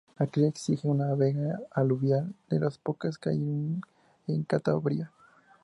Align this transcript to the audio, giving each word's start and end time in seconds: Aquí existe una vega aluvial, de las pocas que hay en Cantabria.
Aquí 0.17 0.43
existe 0.45 0.87
una 0.87 1.13
vega 1.13 1.59
aluvial, 1.73 2.33
de 2.49 2.59
las 2.59 2.75
pocas 2.79 3.19
que 3.19 3.29
hay 3.29 3.37
en 4.27 4.43
Cantabria. 4.47 5.11